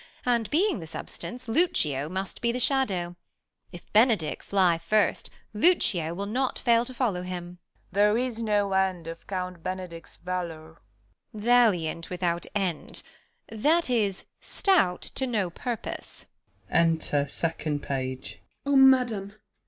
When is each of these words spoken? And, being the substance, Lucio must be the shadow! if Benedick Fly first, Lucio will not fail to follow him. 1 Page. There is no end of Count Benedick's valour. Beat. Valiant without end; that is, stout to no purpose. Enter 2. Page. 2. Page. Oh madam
And, 0.25 0.49
being 0.49 0.79
the 0.79 0.87
substance, 0.87 1.47
Lucio 1.47 2.09
must 2.09 2.41
be 2.41 2.51
the 2.51 2.59
shadow! 2.59 3.15
if 3.71 3.93
Benedick 3.93 4.41
Fly 4.41 4.79
first, 4.79 5.29
Lucio 5.53 6.15
will 6.15 6.25
not 6.25 6.57
fail 6.57 6.85
to 6.85 6.93
follow 6.95 7.21
him. 7.21 7.59
1 7.91 7.91
Page. 7.91 7.91
There 7.91 8.17
is 8.17 8.41
no 8.41 8.73
end 8.73 9.05
of 9.05 9.27
Count 9.27 9.61
Benedick's 9.61 10.15
valour. 10.15 10.81
Beat. 11.33 11.41
Valiant 11.43 12.09
without 12.09 12.47
end; 12.55 13.03
that 13.49 13.91
is, 13.91 14.25
stout 14.39 15.03
to 15.03 15.27
no 15.27 15.51
purpose. 15.51 16.25
Enter 16.71 17.25
2. 17.25 17.29
Page. 17.47 17.59
2. 17.77 17.77
Page. 17.77 18.39
Oh 18.65 18.75
madam 18.75 19.33